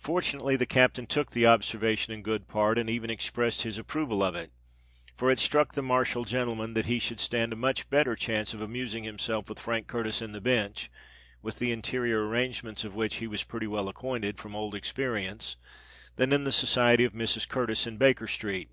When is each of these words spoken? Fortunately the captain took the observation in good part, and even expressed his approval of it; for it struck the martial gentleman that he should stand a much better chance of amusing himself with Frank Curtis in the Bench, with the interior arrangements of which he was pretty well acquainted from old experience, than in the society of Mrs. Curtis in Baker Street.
Fortunately 0.00 0.56
the 0.56 0.66
captain 0.66 1.06
took 1.06 1.30
the 1.30 1.46
observation 1.46 2.12
in 2.12 2.22
good 2.22 2.48
part, 2.48 2.78
and 2.78 2.90
even 2.90 3.10
expressed 3.10 3.62
his 3.62 3.78
approval 3.78 4.20
of 4.20 4.34
it; 4.34 4.50
for 5.14 5.30
it 5.30 5.38
struck 5.38 5.74
the 5.74 5.82
martial 5.82 6.24
gentleman 6.24 6.74
that 6.74 6.86
he 6.86 6.98
should 6.98 7.20
stand 7.20 7.52
a 7.52 7.54
much 7.54 7.88
better 7.88 8.16
chance 8.16 8.52
of 8.54 8.60
amusing 8.60 9.04
himself 9.04 9.48
with 9.48 9.60
Frank 9.60 9.86
Curtis 9.86 10.20
in 10.20 10.32
the 10.32 10.40
Bench, 10.40 10.90
with 11.42 11.60
the 11.60 11.70
interior 11.70 12.26
arrangements 12.26 12.82
of 12.82 12.96
which 12.96 13.18
he 13.18 13.28
was 13.28 13.44
pretty 13.44 13.68
well 13.68 13.88
acquainted 13.88 14.36
from 14.36 14.56
old 14.56 14.74
experience, 14.74 15.54
than 16.16 16.32
in 16.32 16.42
the 16.42 16.50
society 16.50 17.04
of 17.04 17.12
Mrs. 17.12 17.48
Curtis 17.48 17.86
in 17.86 17.98
Baker 17.98 18.26
Street. 18.26 18.68